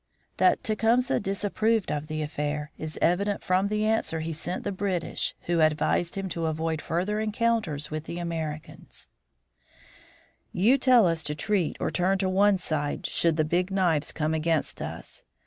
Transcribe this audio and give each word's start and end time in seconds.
That 0.37 0.63
Tecumseh 0.63 1.19
disapproved 1.19 1.91
of 1.91 2.07
the 2.07 2.23
affair 2.23 2.71
is 2.75 2.97
evident 3.03 3.43
from 3.43 3.67
the 3.67 3.85
answer 3.85 4.19
he 4.21 4.31
sent 4.33 4.63
the 4.63 4.71
British, 4.71 5.35
who 5.41 5.61
advised 5.61 6.15
him 6.15 6.27
to 6.29 6.47
avoid 6.47 6.81
further 6.81 7.19
encounters 7.19 7.91
with 7.91 8.05
the 8.05 8.17
Americans: 8.17 9.05
"You 10.51 10.79
tell 10.79 11.05
us 11.05 11.23
to 11.25 11.33
retreat 11.33 11.77
or 11.79 11.91
turn 11.91 12.17
to 12.17 12.29
one 12.29 12.57
side 12.57 13.05
should 13.05 13.35
the 13.37 13.45
Big 13.45 13.69
Knives 13.69 14.11
come 14.11 14.33
against 14.33 14.81
us. 14.81 15.23